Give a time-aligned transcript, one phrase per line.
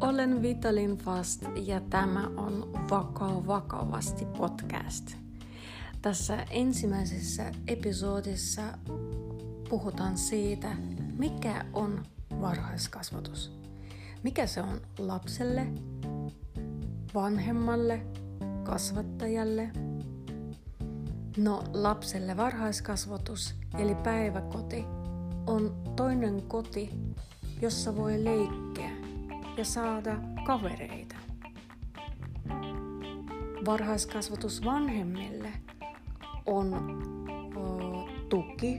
[0.00, 5.16] olen Vitalin Fast ja tämä on Vakaa vakavasti podcast.
[6.02, 8.62] Tässä ensimmäisessä episodissa
[9.68, 10.68] puhutaan siitä,
[11.18, 12.02] mikä on
[12.40, 13.52] varhaiskasvatus.
[14.22, 15.66] Mikä se on lapselle,
[17.14, 18.06] vanhemmalle,
[18.62, 19.70] kasvattajalle.
[21.36, 24.84] No lapselle varhaiskasvatus eli päiväkoti
[25.46, 26.90] on toinen koti,
[27.62, 29.05] jossa voi leikkiä
[29.56, 31.16] ja saada kavereita.
[33.66, 35.52] Varhaiskasvatus vanhemmille
[36.46, 36.74] on
[38.28, 38.78] tuki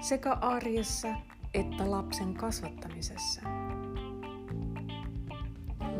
[0.00, 1.08] sekä arjessa
[1.54, 3.40] että lapsen kasvattamisessa.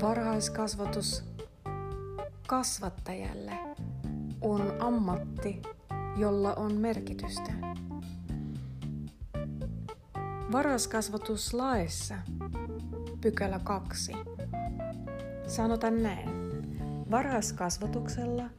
[0.03, 1.25] Varhaiskasvatus
[2.47, 3.59] kasvattajalle
[4.41, 5.63] on ammatti,
[6.17, 7.53] jolla on merkitystä.
[10.53, 12.15] Varhaiskasvatuslaissa
[13.25, 14.13] pykälä 2.
[15.47, 16.29] Sanotaan näin.
[17.11, 18.51] Varhaiskasvatuksella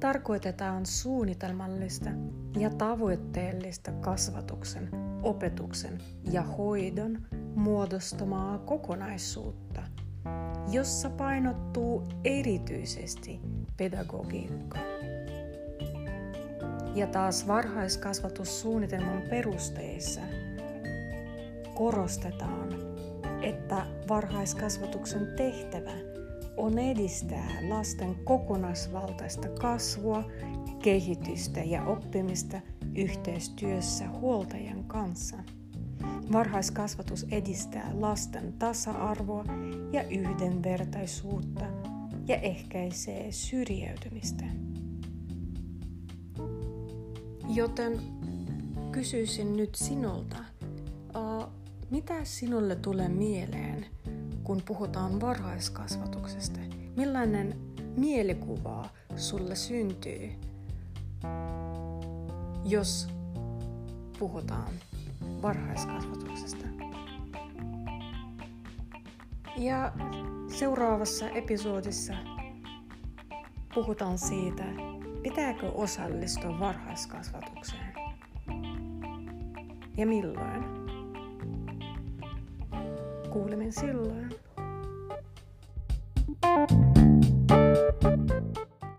[0.00, 2.10] tarkoitetaan suunnitelmallista
[2.58, 4.90] ja tavoitteellista kasvatuksen,
[5.22, 5.98] opetuksen
[6.32, 7.18] ja hoidon
[7.54, 9.82] muodostamaa kokonaisuutta,
[10.70, 13.40] jossa painottuu erityisesti
[13.76, 14.78] pedagogiikka.
[16.94, 20.20] Ja taas varhaiskasvatussuunnitelman perusteissa
[21.74, 22.91] korostetaan,
[23.42, 25.92] että varhaiskasvatuksen tehtävä
[26.56, 30.24] on edistää lasten kokonaisvaltaista kasvua,
[30.82, 32.60] kehitystä ja oppimista
[32.94, 35.36] yhteistyössä huoltajan kanssa.
[36.32, 39.44] Varhaiskasvatus edistää lasten tasa-arvoa
[39.92, 41.64] ja yhdenvertaisuutta
[42.28, 44.44] ja ehkäisee syrjäytymistä.
[47.48, 48.00] Joten
[48.92, 50.36] kysyisin nyt sinulta,
[51.92, 53.86] mitä sinulle tulee mieleen,
[54.42, 56.60] kun puhutaan varhaiskasvatuksesta?
[56.96, 57.56] Millainen
[57.96, 60.32] mielikuva sulle syntyy,
[62.64, 63.08] jos
[64.18, 64.72] puhutaan
[65.42, 66.66] varhaiskasvatuksesta?
[69.56, 69.92] Ja
[70.58, 72.14] seuraavassa episodissa
[73.74, 74.64] puhutaan siitä,
[75.22, 77.94] pitääkö osallistua varhaiskasvatukseen
[79.96, 80.81] ja milloin.
[83.32, 84.28] Kuulemme silloin.
[86.42, 87.41] thank you